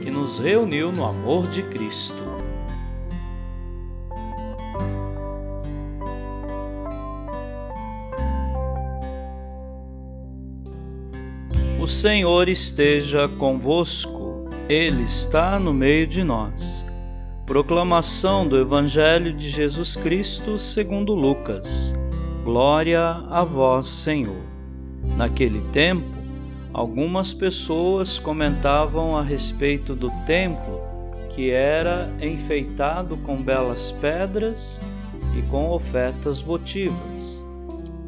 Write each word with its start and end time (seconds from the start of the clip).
que 0.00 0.10
nos 0.10 0.38
reuniu 0.38 0.90
no 0.90 1.04
amor 1.04 1.46
de 1.46 1.62
Cristo. 1.62 2.24
O 11.78 11.86
Senhor 11.86 12.48
esteja 12.48 13.28
convosco, 13.28 14.48
Ele 14.68 15.02
está 15.02 15.58
no 15.58 15.72
meio 15.72 16.06
de 16.06 16.22
nós. 16.22 16.84
Proclamação 17.46 18.46
do 18.46 18.56
Evangelho 18.56 19.32
de 19.32 19.50
Jesus 19.50 19.96
Cristo 19.96 20.58
segundo 20.58 21.14
Lucas. 21.14 21.94
Glória 22.44 23.24
a 23.28 23.44
vós, 23.44 23.88
Senhor. 23.88 24.42
Naquele 25.16 25.60
tempo, 25.72 26.19
Algumas 26.72 27.34
pessoas 27.34 28.18
comentavam 28.18 29.16
a 29.16 29.22
respeito 29.22 29.94
do 29.96 30.10
templo 30.24 30.80
que 31.30 31.50
era 31.50 32.08
enfeitado 32.20 33.16
com 33.16 33.42
belas 33.42 33.92
pedras 33.92 34.80
e 35.36 35.42
com 35.42 35.70
ofertas 35.70 36.40
votivas. 36.40 37.44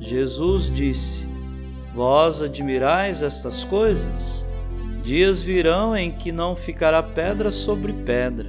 Jesus 0.01 0.71
disse: 0.71 1.27
Vós 1.95 2.41
admirais 2.41 3.23
estas 3.23 3.65
coisas? 3.65 4.47
Dias 5.03 5.43
virão 5.43 5.97
em 5.97 6.13
que 6.13 6.31
não 6.31 6.55
ficará 6.55 7.03
pedra 7.03 7.51
sobre 7.51 7.93
pedra, 7.93 8.49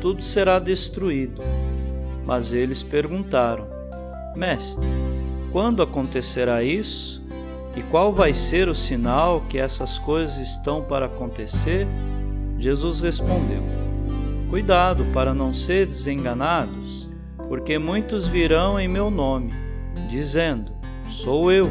tudo 0.00 0.22
será 0.22 0.58
destruído. 0.58 1.42
Mas 2.26 2.52
eles 2.52 2.82
perguntaram: 2.82 3.66
Mestre, 4.36 4.86
quando 5.50 5.82
acontecerá 5.82 6.62
isso? 6.62 7.19
E 7.76 7.82
qual 7.82 8.12
vai 8.12 8.34
ser 8.34 8.68
o 8.68 8.74
sinal 8.74 9.42
que 9.48 9.56
essas 9.56 9.98
coisas 9.98 10.38
estão 10.38 10.82
para 10.82 11.06
acontecer? 11.06 11.86
Jesus 12.58 13.00
respondeu: 13.00 13.62
Cuidado 14.48 15.04
para 15.12 15.32
não 15.32 15.54
seres 15.54 16.06
enganados, 16.06 17.08
porque 17.48 17.78
muitos 17.78 18.26
virão 18.26 18.78
em 18.78 18.88
meu 18.88 19.08
nome, 19.08 19.52
dizendo: 20.08 20.72
Sou 21.08 21.52
eu, 21.52 21.68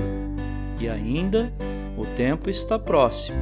e 0.79 0.87
ainda 0.87 1.51
o 1.97 2.05
tempo 2.05 2.49
está 2.49 2.79
próximo. 2.79 3.37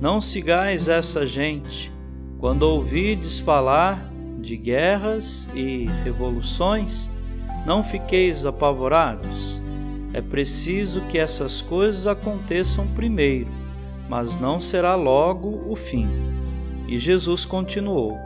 Não 0.00 0.20
sigais 0.20 0.88
essa 0.88 1.26
gente. 1.26 1.92
Quando 2.38 2.62
ouvides 2.62 3.38
falar 3.38 4.10
de 4.40 4.56
guerras 4.56 5.48
e 5.54 5.86
revoluções, 6.04 7.10
não 7.66 7.82
fiqueis 7.82 8.46
apavorados 8.46 9.62
é 10.12 10.20
preciso 10.20 11.02
que 11.02 11.18
essas 11.18 11.60
coisas 11.60 12.06
aconteçam 12.06 12.86
primeiro, 12.88 13.48
mas 14.08 14.38
não 14.38 14.60
será 14.60 14.94
logo 14.94 15.64
o 15.66 15.74
fim. 15.76 16.08
E 16.88 16.98
Jesus 16.98 17.44
continuou: 17.44 18.16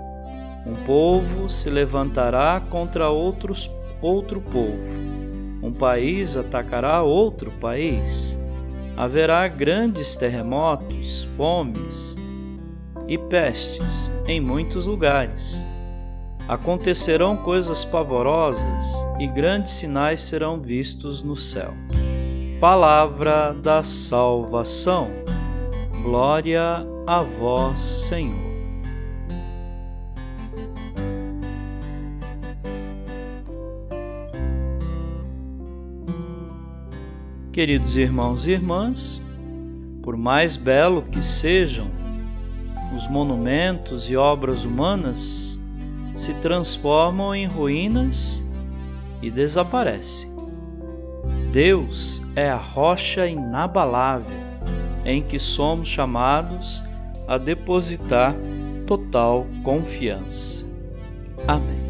Um 0.66 0.74
povo 0.86 1.48
se 1.48 1.70
levantará 1.70 2.60
contra 2.70 3.08
outros, 3.08 3.70
outro 4.02 4.40
povo, 4.40 4.98
um 5.62 5.72
país 5.72 6.36
atacará 6.36 7.02
outro 7.02 7.50
país. 7.52 8.38
Haverá 8.96 9.48
grandes 9.48 10.14
terremotos, 10.14 11.26
fomes 11.36 12.16
e 13.08 13.16
pestes 13.16 14.12
em 14.26 14.40
muitos 14.40 14.86
lugares 14.86 15.64
acontecerão 16.50 17.36
coisas 17.36 17.84
pavorosas 17.84 19.06
e 19.20 19.26
grandes 19.28 19.70
sinais 19.70 20.18
serão 20.18 20.60
vistos 20.60 21.22
no 21.22 21.36
céu. 21.36 21.72
Palavra 22.60 23.54
da 23.54 23.84
salvação. 23.84 25.12
Glória 26.02 26.84
a 27.06 27.22
vós, 27.22 27.78
Senhor. 27.78 28.50
Queridos 37.52 37.96
irmãos 37.96 38.48
e 38.48 38.50
irmãs, 38.50 39.22
por 40.02 40.16
mais 40.16 40.56
belo 40.56 41.02
que 41.02 41.22
sejam 41.22 41.86
os 42.96 43.06
monumentos 43.06 44.10
e 44.10 44.16
obras 44.16 44.64
humanas, 44.64 45.49
se 46.30 46.34
transformam 46.34 47.34
em 47.34 47.44
ruínas 47.44 48.44
e 49.20 49.30
desaparecem. 49.30 50.30
Deus 51.50 52.22
é 52.36 52.48
a 52.48 52.56
rocha 52.56 53.26
inabalável 53.26 54.38
em 55.04 55.22
que 55.22 55.40
somos 55.40 55.88
chamados 55.88 56.84
a 57.26 57.36
depositar 57.36 58.34
total 58.86 59.44
confiança. 59.64 60.64
Amém. 61.48 61.89